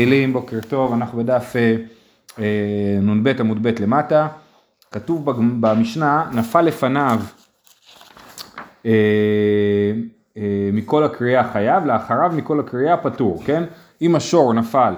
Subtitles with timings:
[0.00, 1.54] תהילים, בוקר טוב, אנחנו בדף
[2.38, 4.28] אה, נ"ב עמוד ב' למטה,
[4.92, 5.30] כתוב
[5.60, 7.20] במשנה, נפל לפניו
[8.86, 8.92] אה,
[10.36, 13.64] אה, מכל הקריאה חייב, לאחריו מכל הקריאה פטור, כן?
[14.02, 14.94] אם השור נפל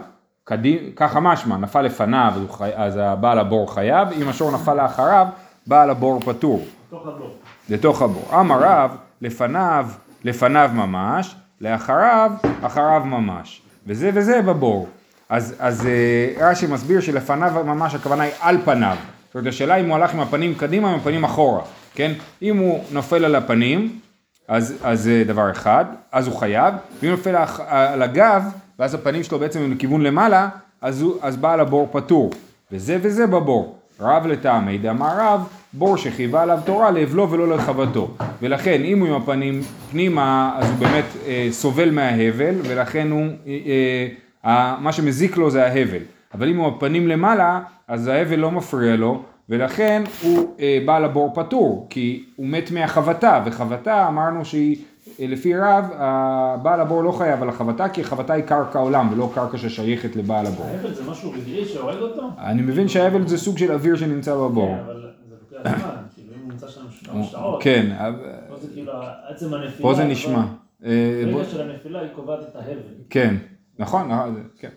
[0.97, 2.33] ככה משמע, נפל לפניו
[2.75, 5.27] אז הבעל הבור חייב, אם השור נפל לאחריו,
[5.67, 6.65] בעל הבור פטור.
[6.89, 7.37] לתוך הבור.
[7.69, 8.41] לתוך הבור.
[8.41, 9.87] אמר רב, לפניו,
[10.25, 13.63] לפניו ממש, לאחריו, אחריו ממש.
[13.89, 14.89] וזה וזה בבור.
[15.29, 18.97] אז, אז אה, רש"י מסביר שלפניו ממש הכוונה היא על פניו.
[19.27, 21.63] זאת אומרת, השאלה אם הוא הלך עם הפנים קדימה או עם הפנים אחורה,
[21.95, 22.13] כן?
[22.43, 23.99] אם הוא נופל על הפנים,
[24.49, 28.45] אז, אז זה דבר אחד, אז הוא חייב, ואם הוא נופל על הגב,
[28.79, 30.49] ואז הפנים שלו בעצם הם לכיוון למעלה,
[30.81, 32.31] אז, הוא, אז בעל הבור פטור.
[32.73, 33.79] וזה וזה בבור.
[34.01, 35.41] רב לטעמי דאמר רב,
[35.79, 38.09] בור שחייבה עליו תורה לאבלו ולא לרחבתו.
[38.43, 39.61] ולכן אם הוא עם הפנים
[39.91, 43.27] פנימה, אז הוא באמת אה, סובל מההבל, ולכן הוא...
[43.47, 44.09] אה,
[44.45, 46.03] אה, מה שמזיק לו זה ההבל.
[46.35, 51.33] אבל אם הוא הפנים למעלה, אז ההבל לא מפריע לו, ולכן הוא אה, בעל הבור
[51.35, 54.77] פטור, כי הוא מת מהחבטה, וחבטה אמרנו שהיא,
[55.21, 55.85] אה, לפי רב,
[56.63, 60.47] בעל הבור לא חייב על החבטה, כי החבטה היא קרקע עולם, ולא קרקע ששייכת לבעל
[60.47, 60.67] הבור.
[60.67, 62.31] ההבל זה משהו רגעי שהורג אותו?
[62.39, 64.75] אני מבין שההבל זה סוג של אוויר שנמצא בבור.
[64.75, 65.08] כן, אבל
[67.61, 67.87] כן.
[69.83, 70.45] פה זה כאילו נשמע.
[70.81, 72.79] ברגע של הנפילה היא קובעת את ההבל.
[73.11, 73.35] כן.
[73.79, 74.11] נכון,
[74.59, 74.69] כן.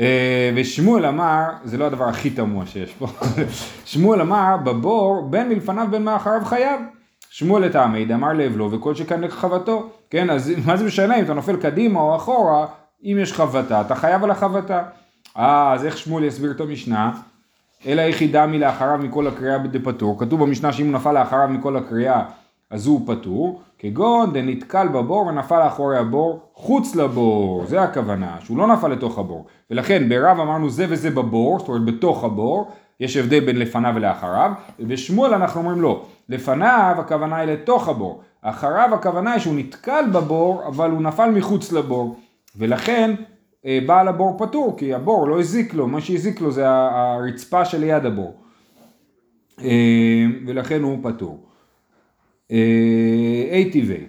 [0.00, 3.06] אה, ושמואל אמר, זה לא הדבר הכי תמוה שיש פה,
[3.84, 6.80] שמואל אמר בבור בין מלפניו בין מאחריו חייב.
[7.30, 11.34] שמואל את העמיד אמר לאבלו וכל שכאן לחבטו, כן, אז מה זה משנה אם אתה
[11.34, 12.66] נופל קדימה או אחורה,
[13.04, 14.82] אם יש חבטה, אתה חייב על החבטה.
[15.36, 17.12] אה, אז איך שמואל יסביר את המשנה?
[17.86, 22.22] אלא יחידה מלאחריו מכל הקריאה דפטור, כתוב במשנה שאם הוא נפל לאחריו מכל הקריאה
[22.70, 28.66] אז הוא פטור, כגון דנתקל בבור ונפל אחורי הבור חוץ לבור, זה הכוונה, שהוא לא
[28.66, 29.46] נפל לתוך הבור.
[29.70, 32.70] ולכן ברב אמרנו זה וזה בבור, זאת אומרת בתוך הבור,
[33.00, 38.94] יש הבדל בין לפניו ולאחריו, ובשמואל אנחנו אומרים לא, לפניו הכוונה היא לתוך הבור, אחריו
[38.94, 42.16] הכוונה היא שהוא נתקל בבור, אבל הוא נפל מחוץ לבור,
[42.56, 43.14] ולכן
[43.64, 48.34] בעל הבור פטור, כי הבור לא הזיק לו, מה שהזיק לו זה הרצפה שליד הבור,
[49.64, 51.46] אה, ולכן הוא פטור.
[52.50, 54.04] אי אה, טבעי.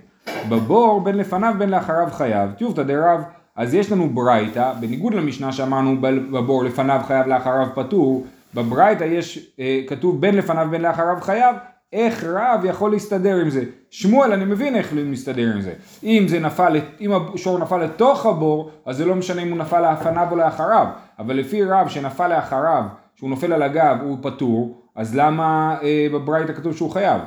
[0.49, 3.21] בבור בין לפניו בין לאחריו חייב, טיובתא דרב,
[3.55, 9.81] אז יש לנו ברייתא, בניגוד למשנה שאמרנו בבור לפניו חייב לאחריו פטור, בברייתא יש, אה,
[9.87, 11.55] כתוב בין לפניו בין לאחריו חייב,
[11.93, 13.63] איך רב יכול להסתדר עם זה?
[13.89, 15.73] שמואל אני מבין איך הוא מסתדר עם זה.
[16.03, 19.93] אם זה נפל, אם השור נפל לתוך הבור, אז זה לא משנה אם הוא נפל
[19.93, 20.87] לפניו או לאחריו.
[21.19, 22.83] אבל לפי רב שנפל לאחריו,
[23.15, 27.21] שהוא נופל על הגב, הוא פטור, אז למה אה, בברייתא כתוב שהוא חייב?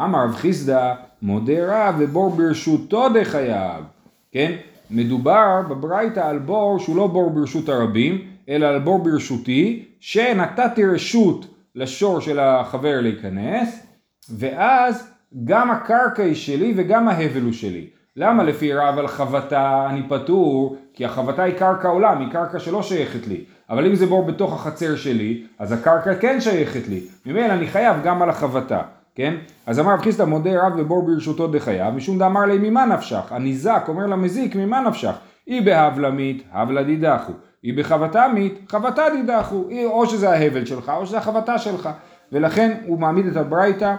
[0.00, 3.84] אמר רב חיסדא מודה רב ובור ברשותו דחייב,
[4.32, 4.52] כן?
[4.90, 11.46] מדובר בברייתא על בור שהוא לא בור ברשות הרבים, אלא על בור ברשותי, שנתתי רשות
[11.74, 13.87] לשור של החבר להיכנס,
[14.30, 17.86] ואז גם הקרקע היא שלי וגם ההבל הוא שלי.
[18.16, 20.76] למה לפי רב על חבטה אני פטור?
[20.94, 23.44] כי החבטה היא קרקע עולם, היא קרקע שלא שייכת לי.
[23.70, 27.00] אבל אם זה בור בתוך החצר שלי, אז הקרקע כן שייכת לי.
[27.26, 28.80] ממילא אני חייב גם על החבטה.
[29.18, 29.34] כן?
[29.66, 33.32] אז אמר רב חיסדא מודה רב ובור ברשותו דחייו, משום דאמר לי ממה נפשך?
[33.32, 35.14] הניזק אומר למזיק ממה נפשך?
[35.48, 37.32] אי בהבלמית, הבלה דידחו,
[37.64, 41.88] אי בחבטמית, חבטה דידחו, או שזה ההבל שלך או שזה החבטה שלך,
[42.32, 43.94] ולכן הוא מעמיד את הברייתא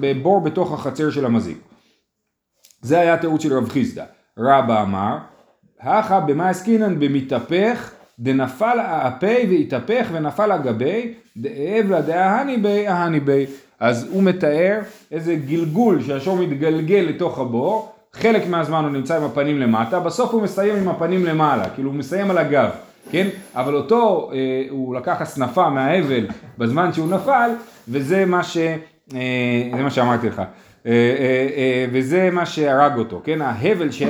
[0.00, 1.58] בבור בתוך החצר של המזיק.
[2.82, 4.04] זה היה התירוץ של רב חיסדא.
[4.38, 5.16] רבא אמר,
[5.80, 13.46] הכא במה עסקינן במתהפך דנפל האפה והתהפך ונפל הגבי דאבלה דאהני בי אהני בי
[13.80, 14.80] אז הוא מתאר
[15.12, 20.42] איזה גלגול שהשור מתגלגל לתוך הבור, חלק מהזמן הוא נמצא עם הפנים למטה, בסוף הוא
[20.42, 22.70] מסיים עם הפנים למעלה, כאילו הוא מסיים על הגב,
[23.10, 23.28] כן?
[23.54, 26.26] אבל אותו, אה, הוא לקח הסנפה מההבל
[26.58, 27.50] בזמן שהוא נפל,
[27.88, 28.56] וזה מה ש...
[29.10, 30.38] זה מה שאמרתי לך.
[30.38, 30.46] אה,
[30.86, 33.42] אה, אה, וזה מה שהרג אותו, כן?
[33.42, 34.02] ההבל ש...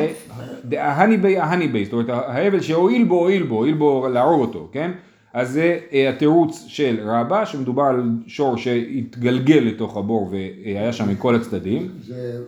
[0.72, 4.68] ההני בי, ההני בי, זאת אומרת ההבל שהועיל בו, הועיל בו, הועיל בו להרוג אותו,
[4.72, 4.90] כן?
[5.32, 11.34] אז זה אה, התירוץ של רבא, שמדובר על שור שהתגלגל לתוך הבור והיה שם מכל
[11.34, 11.88] הצדדים.
[12.06, 12.38] זה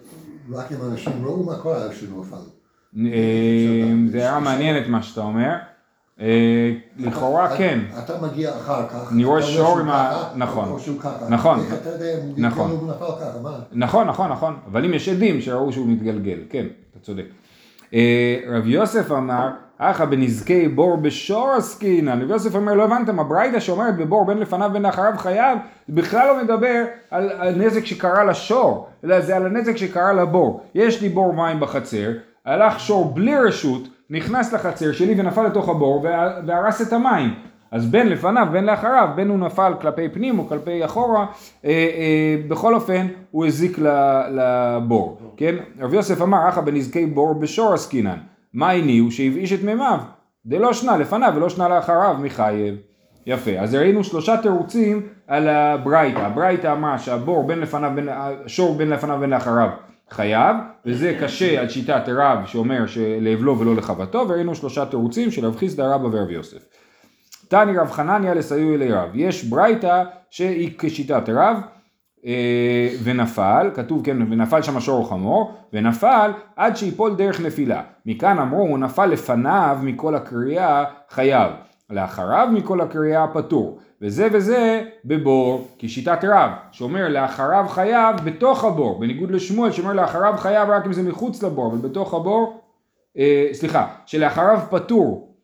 [0.52, 1.88] רק אם אנשים ראו מה קורה
[2.20, 2.36] נפל.
[2.98, 5.54] אה, זה היה מעניין את מה שאתה אומר.
[6.20, 7.78] אה, לכאורה כן.
[8.04, 9.12] אתה מגיע אחר כך.
[9.12, 10.24] אני רואה שור עם ה...
[10.36, 10.76] נכון.
[11.28, 11.60] נכון.
[12.36, 12.88] נכון.
[13.72, 14.56] נכון, נכון, נכון.
[14.72, 17.24] אבל אם יש עדים שראו שהוא מתגלגל, כן, אתה צודק.
[18.48, 19.48] רב יוסף אמר
[19.78, 24.70] אחא בנזקי בור בשור עסקינן, רבי יוסף אומר לא הבנתם, הברייתא שאומרת בבור בין לפניו
[24.72, 30.12] בין אחריו חייב, בכלל לא מדבר על הנזק שקרה לשור, אלא זה על הנזק שקרה
[30.12, 30.62] לבור.
[30.74, 32.10] יש לי בור מים בחצר,
[32.46, 37.34] הלך שור בלי רשות, נכנס לחצר שלי ונפל לתוך הבור וה- והרס את המים.
[37.70, 41.26] אז בין לפניו בין לאחריו, בין הוא נפל כלפי פנים או כלפי אחורה,
[41.64, 43.78] אה, אה, בכל אופן הוא הזיק
[44.30, 45.54] לבור, כן?
[45.80, 48.18] רבי יוסף אמר, אחא בנזקי בור בשור עסקינן,
[48.54, 49.98] מה הניעו שהבאיש את מימיו,
[50.46, 52.74] דלא שנה לפניו ולא שנה לאחריו מחייב.
[53.26, 58.90] יפה, אז ראינו שלושה תירוצים על הברייתא, הברייתא אמרה שהבור בין לפניו, בין, השור בין
[58.90, 59.68] לפניו בין לאחריו
[60.10, 60.56] חייב,
[60.86, 65.94] וזה קשה על שיטת רב שאומר שלאבלו ולא לחבטו, וראינו שלושה תירוצים של רב חיסדא
[65.94, 66.64] רבא ורב יוסף.
[67.48, 71.56] תני רב חנניה לסיוע אלי רב, יש ברייתא שהיא כשיטת רב
[72.26, 77.82] אה, ונפל, כתוב כן, ונפל שם שור חמור, ונפל עד שיפול דרך נפילה.
[78.06, 81.52] מכאן אמרו, הוא נפל לפניו מכל הקריאה חייב,
[81.90, 83.78] לאחריו מכל הקריאה פטור.
[84.02, 90.70] וזה וזה בבור, כשיטת רב, שאומר לאחריו חייב בתוך הבור, בניגוד לשמואל שאומר לאחריו חייב
[90.70, 92.60] רק אם זה מחוץ לבור, אבל בתוך הבור,
[93.18, 95.34] אה, סליחה, שלאחריו פטור,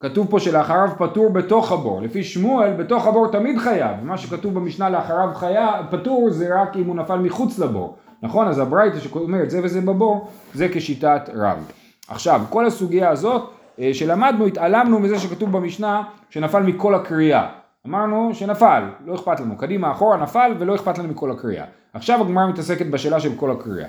[0.00, 4.90] כתוב פה שלאחריו פטור בתוך הבור, לפי שמואל בתוך הבור תמיד חייב, ומה שכתוב במשנה
[4.90, 8.48] לאחריו חייב, פטור זה רק אם הוא נפל מחוץ לבור, נכון?
[8.48, 11.70] אז הברייתא שאומרת זה וזה בבור, זה כשיטת רב.
[12.08, 13.50] עכשיו, כל הסוגיה הזאת
[13.92, 17.48] שלמדנו, התעלמנו מזה שכתוב במשנה שנפל מכל הקריאה.
[17.86, 21.64] אמרנו שנפל, לא אכפת לנו, קדימה אחורה נפל ולא אכפת לנו מכל הקריאה.
[21.94, 23.88] עכשיו הגמרא מתעסקת בשאלה של כל הקריאה.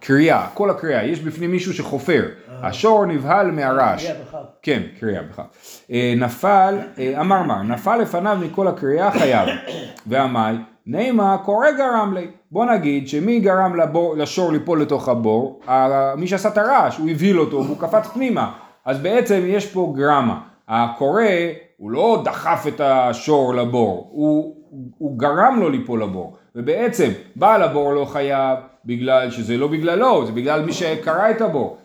[0.00, 0.46] קריאה?
[0.54, 2.28] כל הקריאה, יש בפנים מישהו שחופר,
[2.62, 4.04] השור נבהל מהרעש.
[4.06, 4.38] קריאה בכף.
[4.62, 5.44] כן, קריאה בכלל.
[5.92, 9.48] אה, נפל, אה, אמר מר, נפל לפניו מכל הקריאה חייב.
[10.06, 10.58] ועמי,
[10.90, 12.26] נימה קורא גרם לי.
[12.50, 15.60] בוא נגיד שמי גרם לבור, לשור ליפול לתוך הבור?
[16.16, 18.52] מי שעשה את הרעש, הוא הבהיל אותו והוא קפץ פנימה.
[18.84, 20.40] אז בעצם יש פה גרמה.
[20.68, 21.22] הקורא,
[21.76, 24.56] הוא לא דחף את השור לבור, הוא,
[24.98, 26.36] הוא גרם לו ליפול לבור.
[26.56, 31.76] ובעצם בעל הבור לא חייב בגלל שזה לא בגללו, זה בגלל מי שקרא את הבור.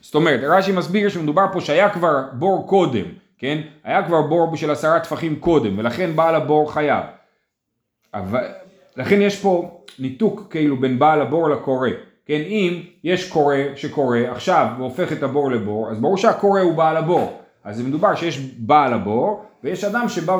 [0.00, 3.04] זאת אומרת, רש"י מסביר שמדובר פה שהיה כבר בור קודם,
[3.38, 3.58] כן?
[3.84, 7.04] היה כבר בור של עשרה טפחים קודם, ולכן בעל הבור חייב.
[8.14, 8.44] אבל,
[8.96, 11.88] לכן יש פה ניתוק כאילו בין בעל הבור לקורא.
[12.26, 16.96] כן, אם יש קורא שקורא עכשיו והופך את הבור לבור, אז ברור שהקורא הוא בעל
[16.96, 17.40] הבור.
[17.64, 20.38] אז זה מדובר שיש בעל הבור, ויש אדם שבא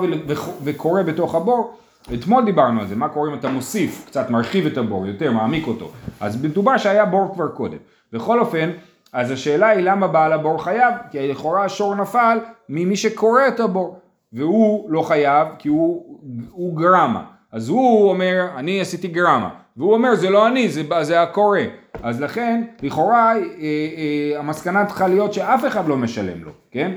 [0.64, 1.76] וקורא בתוך הבור.
[2.14, 5.66] אתמול דיברנו על זה, מה קורה אם אתה מוסיף, קצת מרחיב את הבור, יותר מעמיק
[5.66, 5.90] אותו.
[6.20, 7.78] אז מדובר שהיה בור כבר קודם.
[8.12, 8.70] בכל אופן,
[9.12, 10.94] אז השאלה היא למה בעל הבור חייב?
[11.10, 12.38] כי לכאורה השור נפל
[12.68, 13.98] ממי שקורא את הבור.
[14.32, 16.20] והוא לא חייב כי הוא,
[16.50, 17.24] הוא גרמה.
[17.52, 19.50] אז הוא אומר, אני עשיתי גרמה.
[19.76, 21.58] והוא אומר, זה לא אני, זה, זה הקורא.
[22.02, 26.92] אז לכן, לכאורה, אה, אה, המסקנה צריכה להיות שאף אחד לא משלם לו, כן?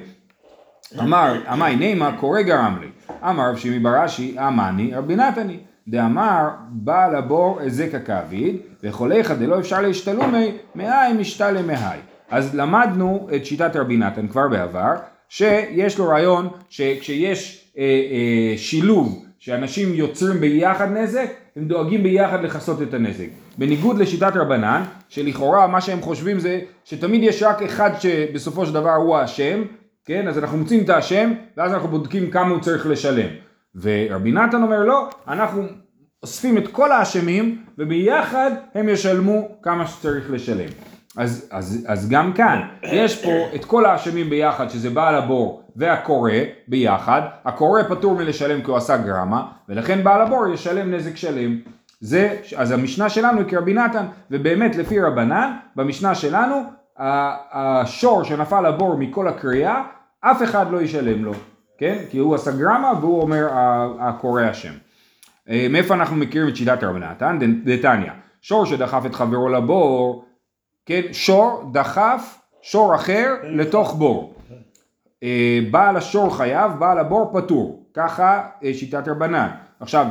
[1.00, 2.88] אמר, אמי נימה קורא גרם לי.
[3.29, 5.57] אמר רב שימי בראשי, אמני רבי נתני.
[5.88, 12.00] דאמר בעל הבור הזק הכביד, וחוליך דלא אפשר להשתלומי, מאי משתלה מהי.
[12.29, 14.94] אז למדנו את שיטת רבי נתן כבר בעבר,
[15.29, 22.81] שיש לו רעיון שכשיש אה, אה, שילוב שאנשים יוצרים ביחד נזק, הם דואגים ביחד לכסות
[22.81, 23.27] את הנזק.
[23.57, 28.93] בניגוד לשיטת רבנן, שלכאורה מה שהם חושבים זה שתמיד יש רק אחד שבסופו של דבר
[28.93, 29.61] הוא האשם,
[30.05, 30.27] כן?
[30.27, 33.27] אז אנחנו מוצאים את האשם, ואז אנחנו בודקים כמה הוא צריך לשלם.
[33.81, 35.63] ורבי נתן אומר לא, אנחנו
[36.23, 40.69] אוספים את כל האשמים, וביחד הם ישלמו כמה שצריך לשלם.
[41.18, 46.31] אז, אז, אז גם כאן, יש פה את כל האשמים ביחד, שזה בעל הבור והקורא
[46.67, 51.58] ביחד, הקורא פטור מלשלם כי הוא עשה גרמה, ולכן בעל הבור ישלם נזק שלם.
[52.00, 56.55] זה, אז המשנה שלנו היא כרבי נתן, ובאמת לפי רבנן, במשנה שלנו,
[57.53, 59.84] השור שנפל לבור מכל הקריאה,
[60.22, 61.34] אף אחד לא ישלם לו,
[61.77, 61.96] כן?
[62.10, 63.48] כי הוא עשה גרמה והוא אומר
[64.00, 64.74] הקורא אשם.
[65.50, 67.39] אה, מאיפה אנחנו מכירים את שיטת רבי נתן?
[67.39, 70.25] ד- דתניא, שור שדחף את חברו לבור,
[70.85, 74.33] כן, שור דחף שור אחר לתוך בור.
[75.23, 77.85] אה, בעל השור חייב, בעל הבור פטור.
[77.93, 79.49] ככה אה, שיטת רבנן.
[79.79, 80.07] עכשיו,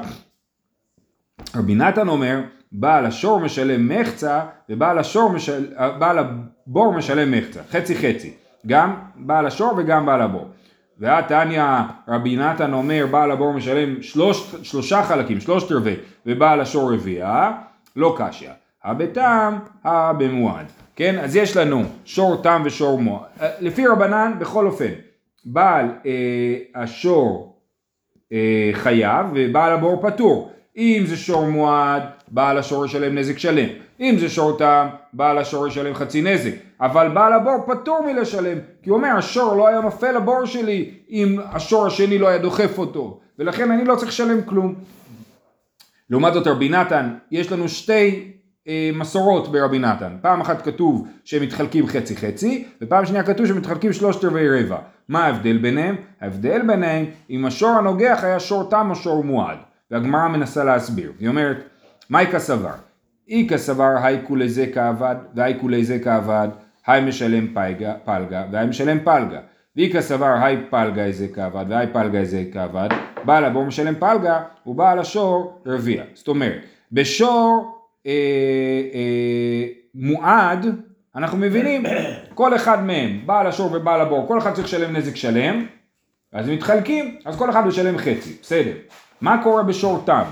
[1.57, 2.41] רבי נתן אומר,
[2.73, 5.67] בעל השור משלם מחצה ובעל השור משל...
[5.79, 8.35] אה, בעל הבור משלם מחצה, חצי חצי.
[8.67, 10.49] גם בעל השור וגם בעל הבור.
[10.99, 11.65] והתניא
[12.09, 17.53] רבי נתן אומר בעל הבור משלם שלוש, שלושה חלקים, שלושת רבעי, ובעל השור רביעה,
[17.97, 18.51] לא קשיא.
[18.85, 20.67] הבתם, הבמועד.
[20.97, 23.23] כן, אז יש לנו שור תם ושור מועד.
[23.41, 24.91] אה, לפי רבנן, בכל אופן,
[25.45, 27.57] בעל אה, השור
[28.33, 30.53] אה, חייב ובעל הבור פטור.
[30.77, 33.69] אם זה שור מועד, בעל השור ישלם נזק שלם.
[34.01, 36.53] אם זה שור תם, בעל השור ישלם חצי נזק.
[36.81, 41.39] אבל בעל הבור פטור מלשלם, כי הוא אומר השור לא היה נופל לבור שלי אם
[41.53, 44.75] השור השני לא היה דוחף אותו, ולכן אני לא צריך לשלם כלום.
[46.11, 48.33] לעומת זאת רבי נתן, יש לנו שתי
[48.95, 50.17] מסורות ברבי נתן.
[50.21, 54.77] פעם אחת כתוב שהם מתחלקים חצי חצי, ופעם שנייה כתוב שהם מתחלקים שלושת רבעי רבע.
[55.09, 55.97] מה ההבדל ביניהם?
[56.21, 59.59] ההבדל ביניהם, אם השור הנוגח היה שור תם או שור מועד.
[59.91, 61.13] והגמרא מנסה להסביר.
[61.21, 61.57] היא אומרת,
[62.11, 62.75] מייקה סבר,
[63.29, 66.49] איכא סבר הייקו לזה כעבד, והייקו לזה כעבד,
[66.87, 69.41] היי משלם פלגה, פלגה והי משלם פלגה.
[69.77, 72.89] ואיכא סבר היי פלגה איזה כעבד, והי פלגה איזה כעבד,
[73.25, 76.03] בעל הבור משלם פלגה, ובעל השור רביע.
[76.15, 76.61] זאת אומרת,
[76.93, 78.13] בשור אה,
[78.95, 80.67] אה, מועד,
[81.17, 81.83] אנחנו מבינים,
[82.35, 85.67] כל אחד מהם, בעל השור ובעל הבור, כל אחד צריך לשלם נזק שלם,
[86.33, 88.73] אז מתחלקים, אז כל אחד משלם חצי, בסדר.
[89.21, 90.23] מה קורה בשור תם?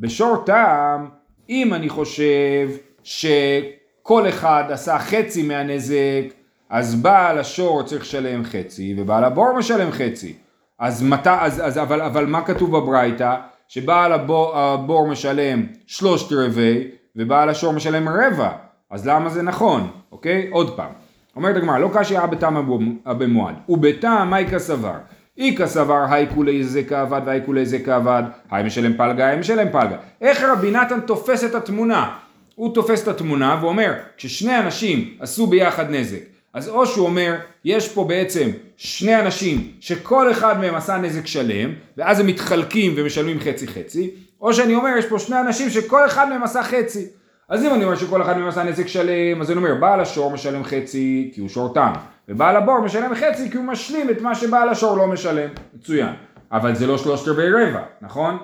[0.00, 1.06] בשור תם,
[1.48, 2.68] אם אני חושב
[3.02, 6.24] שכל אחד עשה חצי מהנזק,
[6.70, 10.34] אז בעל השור צריך לשלם חצי, ובעל הבור משלם חצי.
[10.78, 13.36] אז, מת, אז, אז אבל, אבל מה כתוב בברייתא?
[13.68, 18.50] שבעל הבור, הבור משלם שלושת רבעי, ובעל השור משלם רבע.
[18.90, 19.90] אז למה זה נכון?
[20.12, 20.48] אוקיי?
[20.50, 20.90] עוד פעם.
[21.36, 22.66] אומרת הגמרא, לא קשי היה בתם
[23.04, 24.94] במועד, ובתם מייקה סבר.
[25.38, 29.72] איכא סבר היי כולי זה כעבד והי כולי זה כעבד, היי משלם פלגה, היי משלם
[29.72, 29.96] פלגה.
[30.20, 32.16] איך רבי נתן תופס את התמונה?
[32.54, 36.18] הוא תופס את התמונה ואומר, כששני אנשים עשו ביחד נזק,
[36.54, 41.70] אז או שהוא אומר, יש פה בעצם שני אנשים שכל אחד מהם עשה נזק שלם,
[41.96, 44.10] ואז הם מתחלקים ומשלמים חצי חצי,
[44.44, 47.06] או שאני אומר, יש פה שני אנשים שכל אחד מהם עשה חצי.
[47.48, 50.30] אז אם אני אומר שכל אחד מהם עשה נזק שלם, אז אני אומר, בעל השור
[50.30, 51.92] משלם חצי כי הוא שור תם,
[52.28, 55.48] ובעל הבור משלם חצי כי הוא משלים את מה שבעל השור לא משלם.
[55.74, 56.12] מצוין.
[56.52, 58.38] אבל זה לא שלושת רבעי רבע, נכון?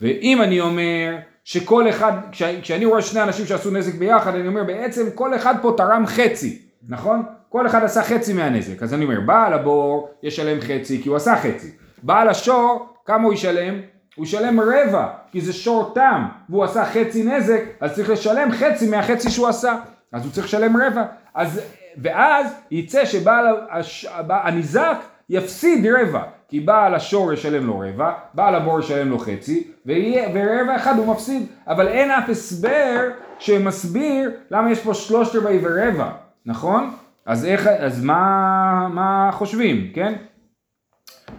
[0.00, 4.64] ואם אני אומר שכל אחד, כש, כשאני רואה שני אנשים שעשו נזק ביחד, אני אומר
[4.64, 7.22] בעצם כל אחד פה תרם חצי, נכון?
[7.48, 8.82] כל אחד עשה חצי מהנזק.
[8.82, 11.70] אז אני אומר, בעל הבור ישלם חצי כי הוא עשה חצי.
[12.02, 13.74] בעל השור, כמה הוא ישלם?
[14.20, 18.90] הוא ישלם רבע, כי זה שור תם, והוא עשה חצי נזק, אז צריך לשלם חצי
[18.90, 19.76] מהחצי שהוא עשה.
[20.12, 21.04] אז הוא צריך לשלם רבע.
[21.34, 21.60] אז,
[22.02, 24.96] ואז יצא שבעל הש, הניזק
[25.30, 30.76] יפסיד רבע, כי בעל השור ישלם לו רבע, בעל הבור ישלם לו חצי, ויהיה, ורבע
[30.76, 31.46] אחד הוא מפסיד.
[31.66, 33.08] אבל אין אף הסבר
[33.38, 36.10] שמסביר למה יש פה שלושת רבעי ורבע,
[36.46, 36.90] נכון?
[37.26, 40.14] אז איך, אז מה, מה חושבים, כן?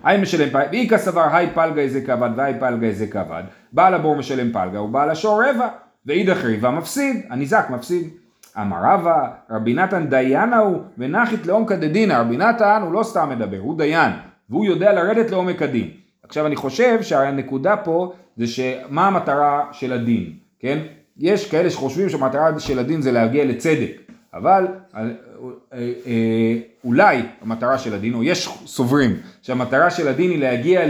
[0.03, 4.15] היי משלם פלגה, ואיכא סבר היי פלגה איזה כבד והי פלגה איזה כבד, בעל הבור
[4.15, 5.67] משלם פלגה ובעל השור רבע,
[6.05, 8.09] ואידך ריבה מפסיד, הניזק מפסיד.
[8.57, 13.57] אמר רבא, רבי נתן דיינה הוא ונחית לעומקא דדינא, רבי נתן הוא לא סתם מדבר,
[13.59, 14.11] הוא דיין,
[14.49, 15.89] והוא יודע לרדת לעומק הדין.
[16.23, 20.77] עכשיו אני חושב שהנקודה פה זה שמה המטרה של הדין, כן?
[21.17, 25.01] יש כאלה שחושבים שהמטרה של הדין זה להגיע לצדק, אבל אה,
[25.73, 30.81] אה, אולי המטרה של הדין, או יש סוברים שהמטרה של הדין היא להגיע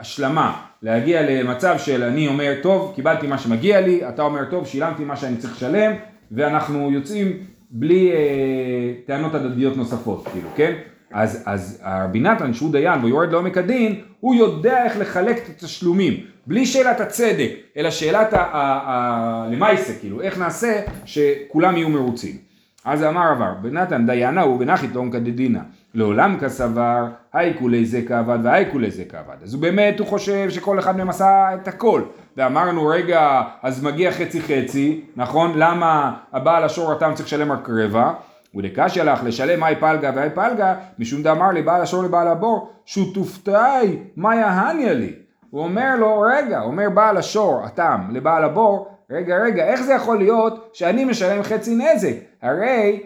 [0.00, 5.04] להשלמה, להגיע למצב של אני אומר טוב קיבלתי מה שמגיע לי, אתה אומר טוב שילמתי
[5.04, 5.92] מה שאני צריך לשלם
[6.30, 7.32] ואנחנו יוצאים
[7.70, 10.72] בלי אה, טענות הדדיות נוספות, כאילו, כן?
[11.12, 15.48] אז, אז הרבי נתן שהוא דיין והוא יורד לעומק הדין, הוא יודע איך לחלק את
[15.48, 22.49] התשלומים, בלי שאלת הצדק, אלא שאלת הלמייסה, כאילו, איך נעשה שכולם יהיו מרוצים.
[22.84, 25.60] אז אמר רבר, בנתן דיינה הוא בנחית לעומקא דדינא,
[25.94, 29.36] לעולם כסבר, היי כולי זה כעבד והי כולי זה כעבד.
[29.42, 32.02] אז הוא באמת, הוא חושב שכל אחד מהם עשה את הכל.
[32.36, 35.52] ואמרנו, רגע, אז מגיע חצי חצי, נכון?
[35.56, 38.12] למה הבעל השור התם צריך לשלם רק רבע?
[38.54, 44.36] ודקשיא לך לשלם היי פלגה והי פלגה, משום דאמר לבעל השור לבעל הבור, שותופתאי, מה
[44.36, 45.12] יהניה לי?
[45.50, 50.18] הוא אומר לו, רגע, אומר בעל השור, התם, לבעל הבור, רגע, רגע, איך זה יכול
[50.18, 52.14] להיות שאני משלם חצי נזק?
[52.42, 53.02] הרי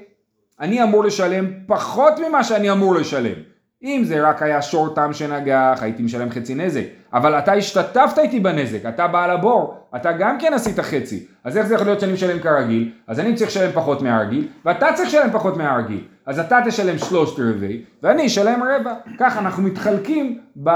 [0.61, 3.35] אני אמור לשלם פחות ממה שאני אמור לשלם.
[3.83, 6.83] אם זה רק היה שור תם שנגח, הייתי משלם חצי נזק.
[7.13, 11.27] אבל אתה השתתפת איתי בנזק, אתה בעל הבור, אתה גם כן עשית חצי.
[11.45, 12.93] אז איך זה יכול להיות שאני משלם כרגיל?
[13.07, 16.05] אז אני צריך לשלם פחות מהרגיל, ואתה צריך לשלם פחות מהרגיל.
[16.27, 18.95] אז אתה תשלם שלושת רבעי, ואני אשלם רבע.
[19.19, 20.71] ככה אנחנו מתחלקים ב,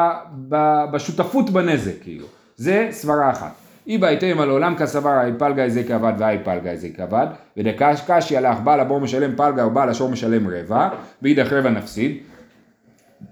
[0.49, 2.27] ב, בשותפות בנזק, כאילו.
[2.57, 3.68] זה סברה אחת.
[3.89, 7.27] אי בהתאם על עולם כסבר האי פלגה איזה כבד והאי פלגה איזה כבד.
[7.57, 10.89] ודקש קשי הלך בעל הבור משלם פלגה או בעל השור משלם רבע
[11.23, 12.17] ואידך רבע נפסיד.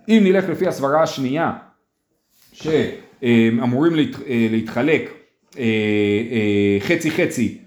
[0.09, 1.53] אם נלך לפי הסברה השנייה
[2.53, 3.93] שאמורים
[4.51, 5.11] להתחלק
[5.59, 5.65] אה,
[6.33, 7.59] אה, חצי חצי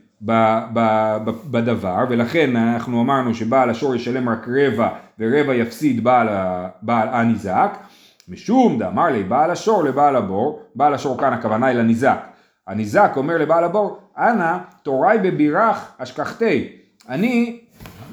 [1.51, 6.03] בדבר ולכן אנחנו אמרנו שבעל השור ישלם רק רבע ורבע יפסיד
[6.81, 7.77] בעל הניזק.
[8.29, 12.19] משום דאמר לי בעל השור לבעל הבור בעל השור כאן הכוונה היא לניזק
[12.69, 16.67] הניזק אומר לבעל הבור, אנא תוראי בבירך אשכחתי.
[17.09, 17.59] אני,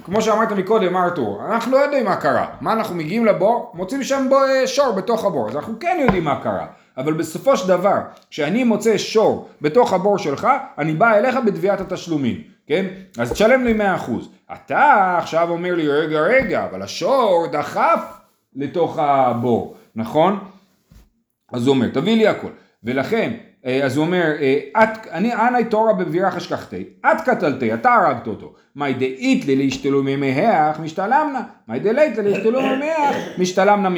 [0.04, 2.46] כמו שאמרת מקודם ארתור, אנחנו לא יודעים מה קרה.
[2.60, 6.24] מה אנחנו מגיעים לבור, מוצאים שם בו אה, שור בתוך הבור, אז אנחנו כן יודעים
[6.24, 6.66] מה קרה.
[6.96, 7.98] אבל בסופו של דבר,
[8.30, 10.48] כשאני מוצא שור בתוך הבור שלך,
[10.78, 12.42] אני בא אליך בתביעת התשלומים.
[12.66, 12.86] כן?
[13.18, 14.10] אז תשלם לי 100%.
[14.52, 18.00] אתה עכשיו אומר לי, רגע, רגע, אבל השור דחף
[18.54, 20.38] לתוך הבור, נכון?
[21.52, 22.48] אז הוא אומר, תביא לי הכל.
[22.84, 23.32] ולכן,
[23.66, 28.52] אז הוא אומר, אה, את, אני אנאי תורה בבירך אשכחתי, את קטלתי, אתה הרגת אותו.
[28.76, 31.42] מאי דאית לי להשתלו ממך, משתלמנה.
[31.68, 33.88] מאי דלית לי להשתלו ממך, משתלמנה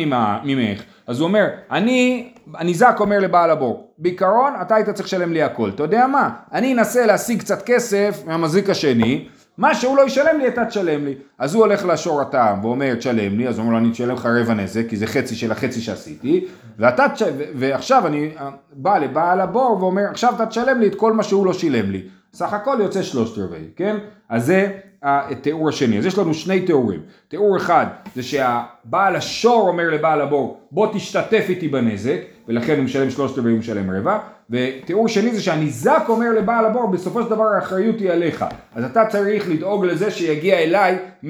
[0.44, 0.82] ממך.
[1.06, 5.70] אז הוא אומר, אני, הניזק אומר לבעל הבור, בעיקרון אתה היית צריך לשלם לי הכל.
[5.74, 6.30] אתה יודע מה?
[6.52, 11.14] אני אנסה להשיג קצת כסף מהמזיק השני, מה שהוא לא ישלם לי, אתה תשלם לי.
[11.38, 14.26] אז הוא הולך לשור הטעם ואומר, תשלם לי, אז הוא אומר לו, אני אשלם לך
[14.26, 16.44] רבע נזק, כי זה חצי של החצי שעשיתי,
[16.78, 17.22] ואתה, תש...
[17.22, 21.22] ו- ועכשיו אני אה, בא לבעל הבור ואומר, עכשיו אתה תשלם לי את כל מה
[21.22, 22.02] שהוא לא שילם לי.
[22.34, 23.96] סך הכל יוצא שלושת רבעי, כן?
[24.28, 25.98] אז זה התיאור השני.
[25.98, 27.00] אז יש לנו שני תיאורים.
[27.28, 33.10] תיאור אחד זה שהבעל השור אומר לבעל הבור, בוא תשתתף איתי בנזק, ולכן הוא משלם
[33.10, 34.18] שלושת רבעי, הוא משלם רבע.
[34.50, 38.44] ותיאור שני זה שהניזק אומר לבעל הבור, בסופו של דבר האחריות היא עליך.
[38.74, 41.26] אז אתה צריך לדאוג לזה שיגיע אליי 100%.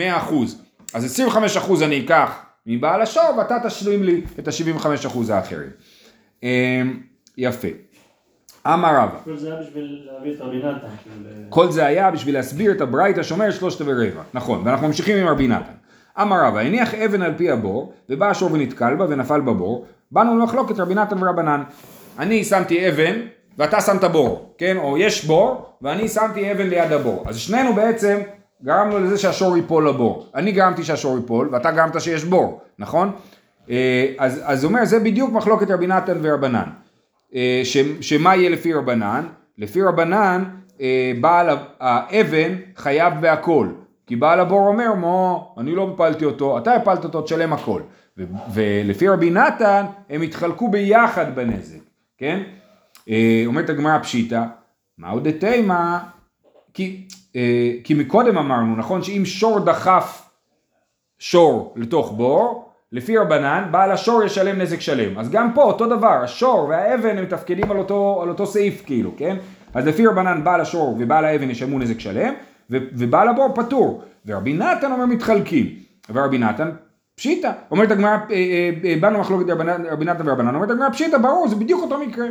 [0.95, 1.21] אז
[1.57, 2.31] 25% אני אקח
[2.67, 5.71] מבעל השור, ואתה תשלים לי את ה-75% האחרים.
[6.43, 7.01] אמ,
[7.39, 7.69] יפה.
[8.67, 10.69] אמר רבא, כל זה היה בשביל להביא את רבי נתן,
[11.03, 14.23] כאילו, כל זה היה בשביל להסביר את הברייתא שאומר שלושת ורבע.
[14.35, 15.73] נכון, ואנחנו ממשיכים עם רבי נתן.
[16.21, 20.81] אמר רבא, הניח אבן על פי הבור, ובא השור ונתקל בה ונפל בבור, באנו למחלוקת
[20.81, 21.63] רבי נתן ורבנן.
[22.19, 23.15] אני שמתי אבן,
[23.59, 24.77] ואתה שמת בור, כן?
[24.77, 27.25] או יש בור, ואני שמתי אבן ליד הבור.
[27.27, 28.19] אז שנינו בעצם
[28.65, 30.27] גרמנו לזה שהשור ייפול לבור.
[30.35, 33.13] אני גרמתי שהשור ייפול, ואתה גרמת שיש בור, נכון?
[33.71, 36.69] אה, אז, אז הוא אומר, זה בדיוק מחלוקת רבי נתן ורבנן.
[37.35, 39.27] אה, ש, שמה יהיה לפי רבנן?
[39.59, 40.45] לפי רבנן
[40.81, 43.69] אה, בעל האבן חייב בהכל.
[44.07, 47.83] כי בעל הבור אומר, מו, אני לא הפלתי אותו, אתה הפלת אותו, תשלם הכל.
[48.19, 51.81] ו, ולפי רבי נתן, הם התחלקו ביחד בנזק,
[52.19, 52.43] כן?
[53.09, 54.45] אה, אומרת הגמרא פשיטא,
[54.99, 56.01] מהו דתימה?
[56.75, 57.07] כי,
[57.37, 60.31] אה, כי מקודם אמרנו, נכון, שאם שור דחף
[61.19, 65.19] שור לתוך בור, לפי רבנן, בעל השור ישלם נזק שלם.
[65.19, 67.77] אז גם פה אותו דבר, השור והאבן הם מתפקדים על
[68.23, 69.37] על אותו סעיף כאילו, כן?
[69.75, 72.35] אז לפי רבנן בעל השור ובעל האבן ישלמו נזק שלם,
[72.71, 74.03] ו- ובעל הבור פטור.
[74.27, 75.67] ורבי נתן אומר מתחלקים.
[76.13, 76.71] ורבי נתן
[77.17, 77.51] פשיטא.
[77.71, 79.51] אומרת הגמרא, אה, אה, אה, באנו מחלוקת
[79.91, 82.27] רבי נתן- ורבנן, אומרת הגמרא פשיטא, ברור, זה בדיוק אותו מקרה.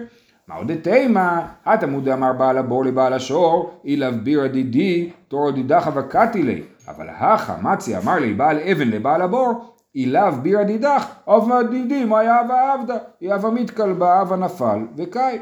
[0.48, 1.30] מה עוד תימא,
[1.66, 6.62] התמוד אמר בעל הבור לבעל השור, אילאו בירא דידי, תורו דידך וקתי לי.
[6.88, 12.24] אבל הכא מצי אמר לי בעל אבן לבעל הבור, אילאו בירא דידך, אב דידי, מה
[12.24, 15.40] יהבה עבדה, יהבה מתכלבה, אבה נפל, וקאי.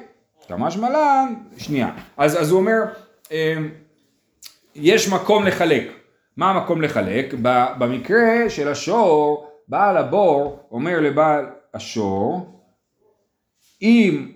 [0.48, 1.90] תמש מלן, שנייה.
[2.18, 2.84] אז, אז הוא אומר,
[3.32, 3.70] אמ,
[4.76, 5.84] יש מקום לחלק.
[6.38, 7.34] מה המקום לחלק?
[7.78, 12.62] במקרה של השור, בעל הבור אומר לבעל השור,
[13.82, 14.32] אם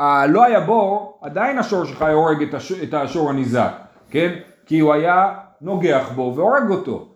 [0.00, 2.54] אה, לא היה בור, עדיין השור שלך היה הורג.
[2.82, 3.72] את השור הניזק,
[4.10, 4.38] כן?
[4.66, 7.11] כי הוא היה נוגח בו והורג אותו.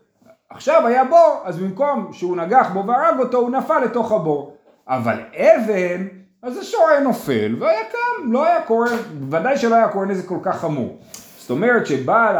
[0.50, 4.56] עכשיו היה בור, אז במקום שהוא נגח בו והרג אותו, הוא נפל לתוך הבור.
[4.88, 6.06] אבל אבן,
[6.42, 8.88] אז השור היה נופל והיה קם, לא היה קורה,
[9.30, 10.98] ודאי שלא היה קורה נזק כל כך חמור.
[11.38, 12.36] זאת אומרת שבעל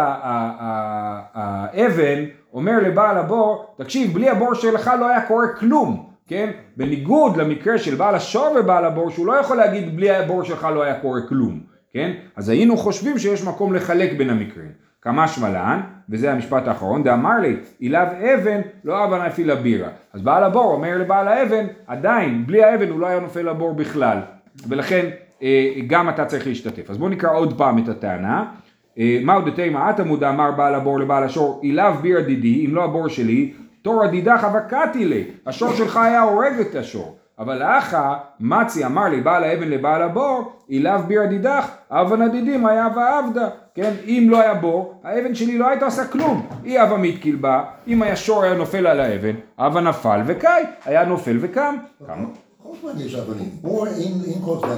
[1.35, 6.51] האבן אומר לבעל הבור, תקשיב, בלי הבור שלך לא היה קורה כלום, כן?
[6.77, 10.83] בניגוד למקרה של בעל השור ובעל הבור, שהוא לא יכול להגיד בלי הבור שלך לא
[10.83, 11.61] היה קורה כלום,
[11.93, 12.13] כן?
[12.37, 14.71] אז היינו חושבים שיש מקום לחלק בין המקרים.
[15.03, 18.01] כמה שמלן, וזה המשפט האחרון, דאמר לי, אילאו
[18.35, 19.89] אבן, לא אבא נפיל לבירה.
[20.13, 24.19] אז בעל הבור אומר לבעל האבן, עדיין, בלי האבן הוא לא היה נופל לבור בכלל.
[24.69, 25.07] ולכן
[25.43, 26.91] אה, גם אתה צריך להשתתף.
[26.91, 28.45] אז בואו נקרא עוד פעם את הטענה.
[28.99, 33.09] אה, מהו דתימה עמוד אמר בעל הבור לבעל השור, אילאו בירה דידי, אם לא הבור
[33.09, 37.17] שלי, תור הדידה חבקתי לי, השור שלך היה הורג את השור.
[37.39, 42.89] אבל אחא, מצי אמר לי בעל האבן לבעל הבור, אילאו ביר דידך, אבא נדידים היה
[42.97, 43.49] ועבדה.
[43.77, 46.47] כן, אם לא היה בור, האבן שלי לא הייתה עושה כלום.
[46.65, 51.05] היא אבא מתקיל בה, אם היה שור היה נופל על האבן, אבא נפל וקאי, היה
[51.05, 51.77] נופל וקם.
[52.99, 53.51] יש אבנים.
[53.61, 54.77] בור אין כל הזמן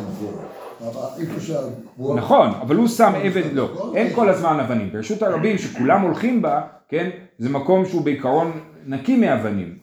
[1.96, 2.16] בור.
[2.16, 4.90] נכון, אבל הוא שם אבן, לא, אין כל הזמן אבנים.
[4.92, 9.74] ברשות הרבים שכולם הולכים בה, כן, זה מקום שהוא בעיקרון נקי מאבנים.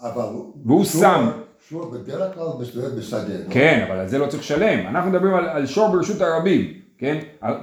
[0.00, 0.24] אבל...
[0.64, 1.30] והוא שם.
[1.68, 3.20] שור בדרך כלל מסתובב בשדה.
[3.20, 3.50] לא?
[3.50, 4.86] כן, אבל על זה לא צריך לשלם.
[4.86, 7.18] אנחנו מדברים על, על שור ברשות הרבים, כן?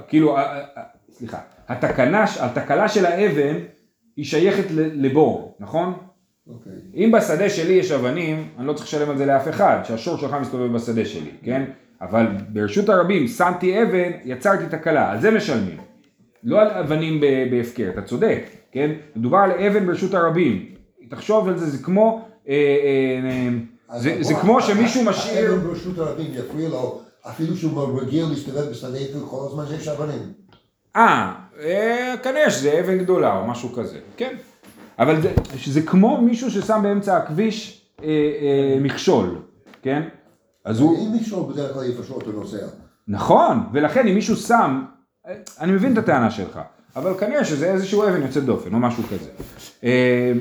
[0.08, 0.36] כאילו,
[1.18, 3.56] סליחה, התקנה, התקלה של האבן
[4.16, 5.92] היא שייכת לבור, נכון?
[6.48, 6.72] אוקיי.
[6.94, 10.36] אם בשדה שלי יש אבנים, אני לא צריך לשלם על זה לאף אחד, שהשור שלך
[10.40, 11.64] מסתובב בשדה שלי, כן?
[12.00, 15.76] אבל ברשות הרבים שמתי אבן, יצרתי תקלה, על זה משלמים.
[16.44, 18.90] לא על אבנים בהפקר, אתה צודק, כן?
[19.16, 20.66] מדובר על אבן ברשות הרבים.
[21.10, 22.54] תחשוב על זה, זה כמו, אה,
[23.90, 25.50] אה, זה, זה הבור- כמו שמישהו משאיר...
[25.52, 28.98] האבן ברשות הרבים יפריע לו, אפילו שהוא רגיל להסתובב בשדה
[29.30, 30.18] כל הזמן שיש אבנים.
[30.96, 34.36] אה, אה, כנראה שזה אבן גדולה או משהו כזה, כן.
[34.98, 35.32] אבל זה,
[35.66, 39.38] זה כמו מישהו ששם באמצע הכביש אה, אה, מכשול,
[39.82, 40.02] כן?
[40.64, 41.06] אז הוא...
[41.06, 42.66] אם מישהו בדרך כלל איפה שאתה נוסע.
[43.08, 44.84] נכון, ולכן אם מישהו שם,
[45.60, 46.60] אני מבין את הטענה שלך,
[46.96, 49.30] אבל כנראה שזה איזשהו אבן יוצא דופן או משהו כזה.
[49.84, 50.32] אה,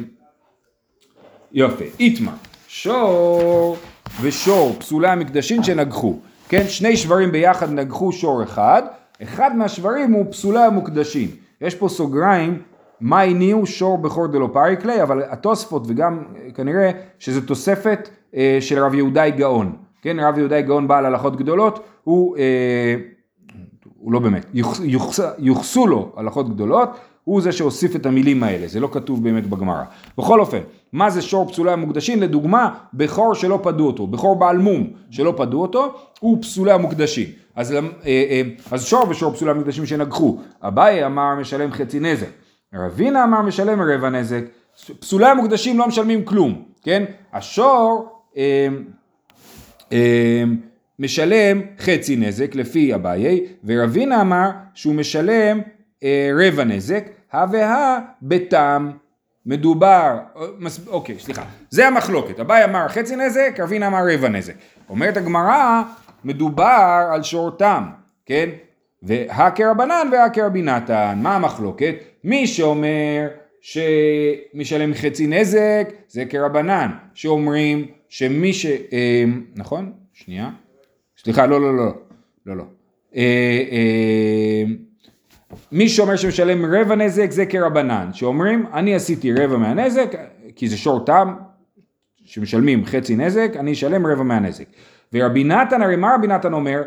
[1.52, 2.36] יופי, איתמה,
[2.68, 3.78] שור
[4.22, 8.84] ושור, פסולי המקדשים שנגחו, כן, שני שברים ביחד נגחו שור אחד,
[9.22, 11.28] אחד מהשברים הוא פסולי המוקדשים.
[11.62, 12.62] יש פה סוגריים,
[13.02, 18.84] מה הניעו שור בכור דלא פריקלי, אבל התוספות וגם אה, כנראה שזה תוספת אה, של
[18.84, 19.76] רב יהודאי גאון.
[20.02, 22.96] כן, רב יהודאי גאון בעל הלכות גדולות, הוא, אה,
[23.98, 26.90] הוא לא באמת, יוחס, יוחס, יוחסו לו הלכות גדולות,
[27.24, 29.84] הוא זה שהוסיף את המילים האלה, זה לא כתוב באמת בגמרא.
[30.18, 30.60] בכל אופן,
[30.94, 32.22] מה זה שור פסולי המוקדשים?
[32.22, 37.28] לדוגמה, בכור שלא פדו אותו, בכור בעל מום שלא פדו אותו, הוא פסולי המוקדשים.
[37.56, 40.40] אז, אה, אה, אז שור ושור פסולי המוקדשים שנגחו.
[40.62, 42.30] אביי אמר משלם חצי נזק.
[42.74, 44.44] רבינה אמר משלם רבע נזק.
[45.00, 47.04] פסולי המוקדשים לא משלמים כלום, כן?
[47.34, 48.68] השור אה,
[49.92, 50.44] אה,
[51.00, 55.62] משלם חצי נזק לפי אביי, ורבינה אמר שהוא משלם
[56.04, 58.92] אה, רבע נזק, הא והא בתם.
[59.46, 60.18] מדובר,
[60.88, 64.54] אוקיי, סליחה, זה המחלוקת, אביי אמר חצי נזק, רבינה אמר רבע נזק.
[64.90, 65.84] אומרת הגמרא,
[66.26, 67.84] מדובר על שורתם,
[68.26, 68.50] כן?
[69.04, 71.96] והא כרבנן והא כרבי נתן, מה המחלוקת?
[72.24, 73.28] מי שאומר
[73.62, 78.66] שמשלם חצי נזק, זה כרבנן, שאומרים שמי ש...
[78.66, 79.24] אה,
[79.56, 79.92] נכון?
[80.14, 80.50] שנייה.
[81.18, 81.92] סליחה, לא, לא, לא,
[82.46, 82.64] לא, לא.
[83.16, 84.64] אה, אה,
[85.72, 90.16] מי שאומר שמשלם רבע נזק זה כרבנן, שאומרים אני עשיתי רבע מהנזק,
[90.56, 91.34] כי זה שור תם,
[92.26, 94.66] שמשלמים חצי נזק, אני אשלם רבע מהנזק.
[95.14, 96.82] ורבי נתן, הרי מה רבי נתן אומר?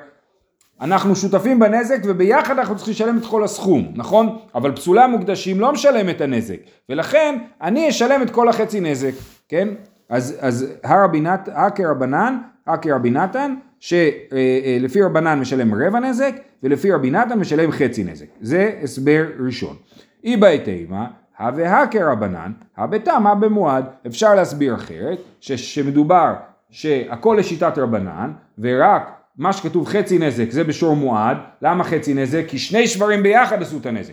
[0.80, 4.38] אנחנו שותפים בנזק וביחד אנחנו צריכים לשלם את כל הסכום, נכון?
[4.54, 6.56] אבל פסולי המוקדשים לא משלם את הנזק,
[6.88, 9.12] ולכן אני אשלם את כל החצי נזק,
[9.48, 9.68] כן?
[10.08, 17.38] אז, אז הרבי נת, הכרבנן, הכרבי נתן, שלפי רבנן משלם רבע נזק, ולפי רבי נתן
[17.38, 18.26] משלם חצי נזק.
[18.40, 19.76] זה הסבר ראשון.
[20.24, 21.06] אי בהתאמה,
[21.38, 23.84] הא והא כרבנן, הא בתם, הא במועד.
[24.06, 26.34] אפשר להסביר אחרת, שמדובר
[26.70, 32.44] שהכל לשיטת רבנן, ורק מה שכתוב חצי נזק זה בשור מועד, למה חצי נזק?
[32.48, 34.12] כי שני שברים ביחד עשו את הנזק.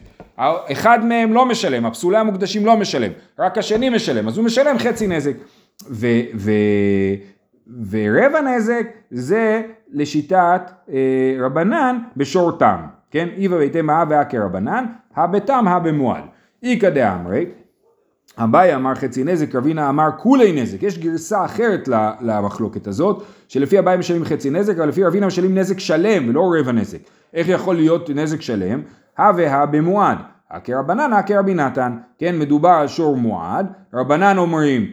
[0.72, 5.08] אחד מהם לא משלם, הפסולי המוקדשים לא משלם, רק השני משלם, אז הוא משלם חצי
[5.08, 5.34] נזק.
[5.90, 6.52] ו, ו,
[7.90, 9.62] ורבע נזק זה
[9.92, 12.78] לשיטת אה, רבנן בשור תם,
[13.12, 13.30] כן?
[13.38, 14.86] איבא ביתם הא והא כרבנן,
[15.16, 16.24] הא בתם הא במועד.
[16.64, 17.46] איכא דאמרי,
[18.38, 20.84] אביי אמר חצי נזק, רבינה אמר כולי נזק.
[20.84, 21.90] יש גרסה אחרת
[22.22, 26.72] למחלוקת הזאת, שלפי אביי משלמים חצי נזק, אבל לפי רבינה משלמים נזק שלם ולא רבע
[26.72, 27.00] נזק.
[27.34, 28.82] איך יכול להיות נזק שלם?
[29.18, 30.18] הא והא במועד.
[30.52, 34.92] הכרבנן, הכרבי נתן, כן, מדובר על שור מועד, רבנן אומרים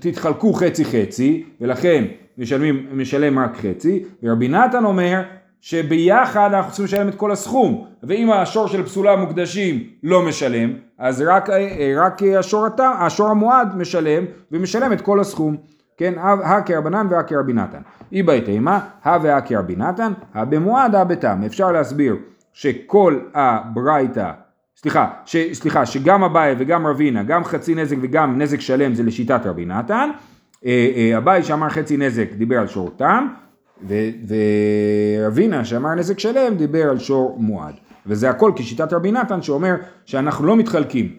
[0.00, 2.04] תתחלקו חצי חצי, ולכן
[2.38, 5.22] משלמים, משלם רק חצי, ורבי נתן אומר
[5.62, 11.24] שביחד אנחנו צריכים לשלם את כל הסכום, ואם השור של פסולי המוקדשים לא משלם, אז
[11.26, 11.48] רק,
[11.96, 15.56] רק השור, התם, השור המועד משלם, ומשלם את כל הסכום,
[15.96, 17.80] כן, הא כרבנן והא כרבי נתן.
[18.12, 21.42] אי בהתאמה, הא והא כרבי נתן, הא במועד הא בתם.
[21.46, 22.16] אפשר להסביר
[22.52, 24.30] שכל הברייתא
[24.76, 29.40] סליחה, ש, סליחה, שגם אביי וגם רבינה, גם חצי נזק וגם נזק שלם זה לשיטת
[29.46, 30.10] רבי נתן.
[31.16, 33.28] אביי שאמר חצי נזק דיבר על שור תם,
[33.88, 37.74] ורבינה שאמר נזק שלם דיבר על שור מועד.
[38.06, 41.16] וזה הכל כשיטת רבי נתן שאומר שאנחנו לא מתחלקים.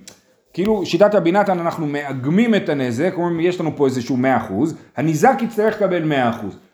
[0.53, 4.17] כאילו שיטת רבי נתן אנחנו מאגמים את הנזק, אומרים יש לנו פה איזשהו
[4.49, 4.53] 100%,
[4.97, 6.15] הניזק יצטרך לקבל 100%.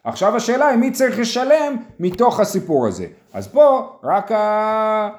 [0.03, 3.05] עכשיו השאלה היא מי צריך לשלם מתוך הסיפור הזה.
[3.33, 5.09] אז פה רק ה...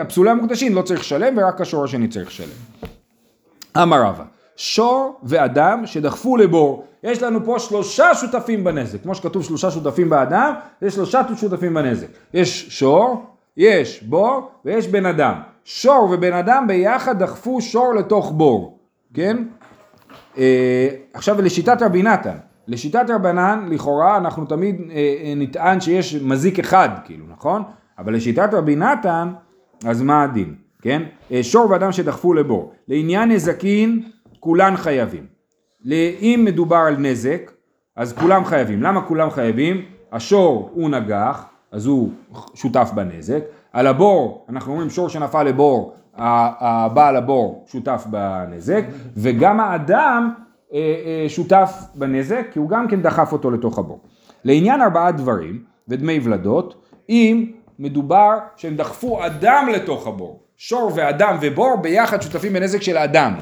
[0.00, 2.48] הפסולי המוקדשים לא צריך לשלם ורק השור השני צריך לשלם.
[3.76, 4.24] אמר רבא,
[4.58, 10.52] שור ואדם שדחפו לבור, יש לנו פה שלושה שותפים בנזק, כמו שכתוב שלושה שותפים באדם,
[10.82, 12.06] יש שלושה שותפים בנזק.
[12.34, 15.34] יש שור, יש בור ויש בן אדם.
[15.64, 18.78] שור ובן אדם ביחד דחפו שור לתוך בור,
[19.14, 19.44] כן?
[20.38, 22.36] אה, עכשיו לשיטת רבי נתן,
[22.68, 27.62] לשיטת רבנן לכאורה אנחנו תמיד אה, נטען שיש מזיק אחד, כאילו, נכון?
[27.98, 29.32] אבל לשיטת רבי נתן,
[29.84, 31.02] אז מה הדין, כן?
[31.42, 32.72] שור ואדם שדחפו לבור.
[32.88, 34.02] לעניין נזקין,
[34.40, 35.26] כולן חייבים.
[35.90, 37.52] אם מדובר על נזק,
[37.96, 38.82] אז כולם חייבים.
[38.82, 39.84] למה כולם חייבים?
[40.12, 42.10] השור הוא נגח, אז הוא
[42.54, 43.40] שותף בנזק.
[43.72, 48.84] על הבור, אנחנו אומרים שור שנפל לבור, הבעל הבור שותף בנזק,
[49.16, 50.32] וגם האדם
[51.28, 54.00] שותף בנזק, כי הוא גם כן דחף אותו לתוך הבור.
[54.44, 60.40] לעניין ארבעה דברים ודמי ולדות, אם מדובר שהם דחפו אדם לתוך הבור.
[60.56, 63.34] שור ואדם ובור ביחד שותפים בנזק של אדם.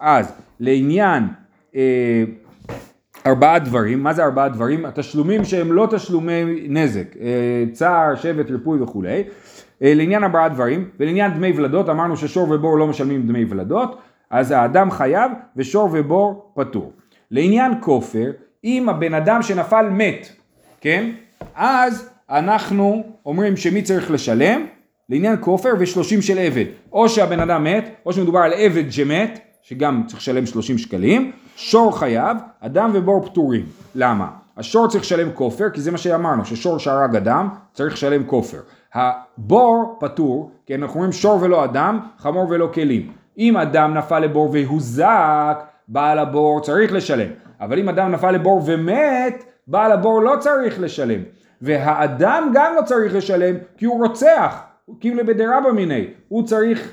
[0.00, 1.24] אז לעניין
[1.76, 2.24] אה,
[3.26, 4.84] ארבעה דברים, מה זה ארבעה דברים?
[4.84, 9.24] התשלומים שהם לא תשלומי נזק, אה, צער, שבט, ריפוי וכולי.
[9.82, 13.98] אה, לעניין ארבעה דברים, ולעניין דמי ולדות, אמרנו ששור ובור לא משלמים דמי ולדות,
[14.30, 16.92] אז האדם חייב ושור ובור פטור.
[17.30, 18.30] לעניין כופר,
[18.64, 20.28] אם הבן אדם שנפל מת,
[20.80, 21.10] כן?
[21.54, 24.66] אז אנחנו אומרים שמי צריך לשלם?
[25.08, 26.64] לעניין כופר ושלושים של עבד.
[26.92, 31.98] או שהבן אדם מת, או שמדובר על עבד שמת, שגם צריך לשלם שלושים שקלים, שור
[31.98, 33.66] חייב, אדם ובור פטורים.
[33.94, 34.28] למה?
[34.56, 38.58] השור צריך לשלם כופר, כי זה מה שאמרנו, ששור שהרג אדם, צריך לשלם כופר.
[38.94, 43.12] הבור פטור, כי אנחנו אומרים שור ולא אדם, חמור ולא כלים.
[43.38, 45.56] אם אדם נפל לבור והוזק,
[45.88, 47.28] בעל הבור צריך לשלם.
[47.60, 51.20] אבל אם אדם נפל לבור ומת, בעל הבור לא צריך לשלם.
[51.62, 54.56] והאדם גם לא צריך לשלם כי הוא רוצח,
[55.00, 56.92] כאילו בדרבא מיני, הוא צריך,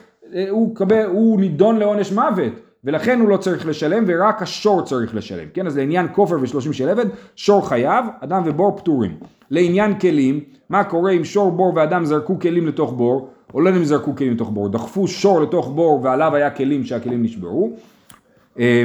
[0.50, 2.54] הוא, קבל, הוא נידון לעונש מוות.
[2.84, 5.67] ולכן הוא לא צריך לשלם ורק השור צריך לשלם, כן?
[5.67, 9.17] אז לעניין כופר ושלושים של עבד, שור חייב, אדם ובור פטורים.
[9.50, 13.84] לעניין כלים, מה קורה אם שור בור ואדם זרקו כלים לתוך בור, או לא אם
[13.84, 17.74] זרקו כלים לתוך בור, דחפו שור לתוך בור ועליו היה כלים שהכלים נשברו.
[18.60, 18.84] אה,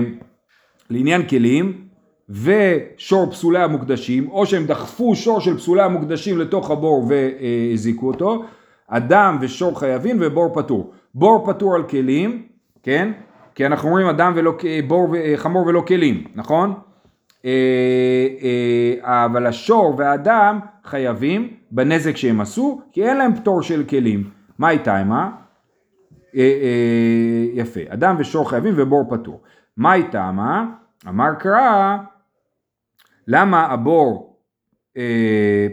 [0.90, 1.88] לעניין כלים,
[2.30, 8.44] ושור פסולי המוקדשים, או שהם דחפו שור של פסולי המוקדשים לתוך הבור והזיקו אותו,
[8.88, 10.90] אדם ושור חייבים ובור פטור.
[11.14, 12.46] בור פטור על כלים,
[12.82, 13.12] כן?
[13.54, 16.74] כי אנחנו אומרים אדם ולא, בור, חמור ולא כלים, נכון?
[17.44, 24.30] אה, אה, אבל השור והאדם חייבים בנזק שהם עשו, כי אין להם פטור של כלים.
[24.58, 25.30] מה איתה עימה?
[26.36, 26.54] אה,
[27.54, 29.40] יפה, אדם ושור חייבים ובור פטור.
[29.76, 30.66] מה איתה עימה?
[31.08, 31.96] אמר קרא,
[33.28, 34.36] למה הבור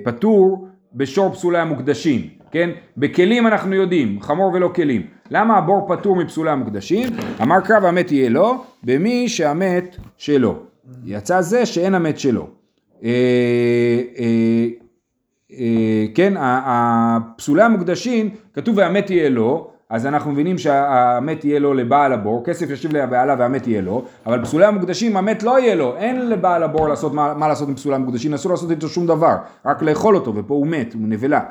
[0.04, 2.30] פטור בשור פסולי המוקדשים?
[2.52, 2.70] כן?
[2.98, 5.08] בכלים אנחנו יודעים, חמור ולא כלים.
[5.32, 7.10] למה הבור פטור מפסולי המוקדשים?
[7.42, 10.56] אמר קרב המת יהיה לו, במי שהמת שלו.
[11.06, 12.48] יצא זה שאין המת שלו.
[13.04, 13.10] אה,
[14.20, 14.68] אה,
[15.60, 22.14] אה, כן, הפסולי המוקדשים, כתוב והמת יהיה לו, אז אנחנו מבינים שהמת יהיה לו לבעל
[22.14, 26.30] הבור, כסף ישיב לבעלה והמת יהיה לו, אבל פסולי המוקדשים המת לא יהיה לו, אין
[26.30, 29.36] לבעל הבור לעשות, מה, מה לעשות עם פסולי המוקדשים, אסור לעשות איתו שום דבר,
[29.66, 31.42] רק לאכול אותו, ופה הוא מת, הוא נבלה.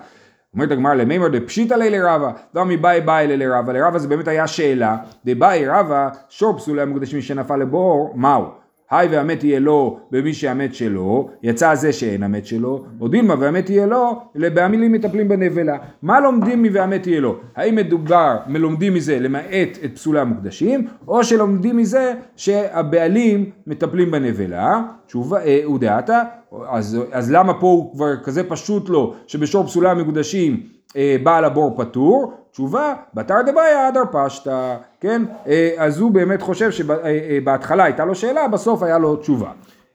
[0.55, 4.97] אומרת הגמרא למימר דפשיטא לי לרבה, לא מבאי באי לרבה, לרבה זה באמת היה שאלה,
[5.25, 8.64] דבאי רבה, שור פסולי המוקדשים שנפל לבור, מהו?
[8.91, 13.71] היי והמת יהיה לו במי שהמת שלו, יצא זה שאין המת שלו, או דילמה והמת
[13.71, 14.21] יהיה לו,
[14.55, 15.77] בהמילים מטפלים בנבלה.
[16.03, 17.37] מה לומדים מ"והמת יהיה לו"?
[17.57, 24.83] האם מדובר, מלומדים מזה למעט את פסולי המוקדשים, או שלומדים מזה שהבעלים מטפלים בנבלה?
[25.07, 26.23] תשובה, אה, דעתה,
[26.71, 30.61] אז, אז למה פה הוא כבר כזה פשוט לו, שבשור פסולי המקודשים
[30.97, 32.44] אה, בעל הבור פטור?
[32.55, 35.23] תשובה, בתר דבעיה אדר פשטה, כן?
[35.47, 39.51] אה, אז הוא באמת חושב שבהתחלה אה, הייתה לו שאלה, בסוף היה לו תשובה.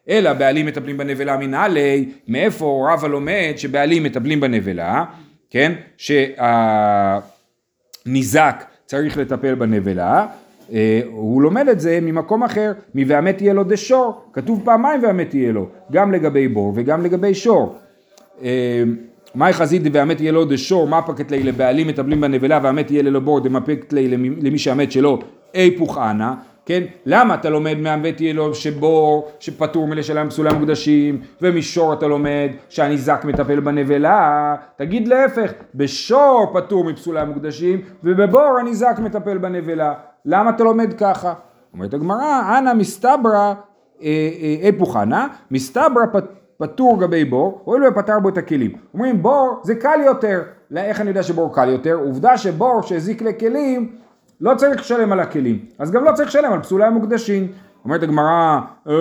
[0.10, 5.06] אלא בעלים מטפלים בנבלה מנהלי, מאיפה רבא לומד שבעלים מטפלים בנבלה,
[5.50, 5.74] כן?
[8.06, 10.26] שהניזק צריך לטפל בנבלה,
[10.72, 15.52] אה, הוא לומד את זה ממקום אחר, מ"ואמת יהיה לו דשור", כתוב פעמיים "ואמת יהיה
[15.52, 17.78] לו", גם לגבי בור וגם לגבי שור.
[19.36, 23.39] מאי חזית ואמת יהיה לו דשור, מפקת לי לבעלים מטפלים בנבלה ואמת יהיה לו בור
[23.39, 25.20] דמפקת לי למי שהמת שלו
[25.54, 26.32] איפוך אנא,
[26.65, 26.84] כן?
[27.06, 33.26] למה אתה לומד מאמת יהיה לו שבור שפטור מלשלם פסולי המוקדשים ומשור אתה לומד שהניזק
[33.26, 34.56] מטפל בנבלה?
[34.76, 39.94] תגיד להפך, בשור פטור מפסולי המוקדשים ובבור הניזק מטפל בנבלה.
[40.26, 41.34] למה אתה לומד ככה?
[41.74, 43.54] אומרת הגמרא, אנא מסתברא
[44.62, 46.38] איפוך אנא, מסתברא פטור
[47.00, 48.72] גבי בור, הואיל ופטר בו את הכלים.
[48.93, 50.41] אומרים בור זה קל יותר,
[50.78, 51.93] איך אני יודע שבור קל יותר?
[51.93, 53.95] עובדה שבור שהזיק לכלים
[54.41, 57.48] לא צריך לשלם על הכלים, אז גם לא צריך לשלם על פסולי המוקדשים.
[57.86, 58.93] אומרת הגמרא, אה,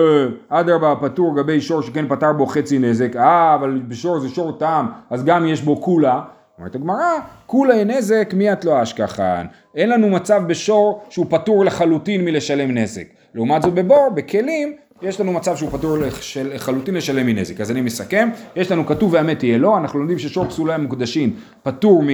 [0.49, 4.87] אדרבה פטור גבי שור שכן פטר בו חצי נזק, אה אבל בשור זה שור טעם,
[5.09, 6.21] אז גם יש בו כולה.
[6.57, 9.45] אומרת הגמרא, כולה נזק מי את לא אשכחן.
[9.75, 13.05] אין לנו מצב בשור שהוא פטור לחלוטין מלשלם נזק.
[13.33, 15.97] לעומת זאת בבור, בכלים, יש לנו מצב שהוא פטור
[16.43, 17.61] לחלוטין לשלם מנזק.
[17.61, 21.33] אז אני מסכם, יש לנו כתוב והמת יהיה לו, אנחנו לומדים ששור פסולי המוקדשים
[21.63, 22.09] פטור מ...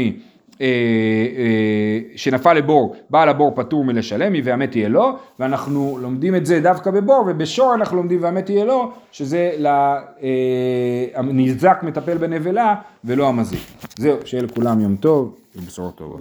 [0.61, 0.67] אה,
[1.37, 6.91] אה, שנפל לבור, בעל הבור פטור מלשלם, והמת תהיה לו, ואנחנו לומדים את זה דווקא
[6.91, 9.51] בבור, ובשור אנחנו לומדים והמת תהיה לו, שזה
[11.15, 13.59] הנזק אה, מטפל בנבלה ולא המזיק.
[13.97, 16.13] זהו, שיהיה לכולם יום טוב ובשורות טובות.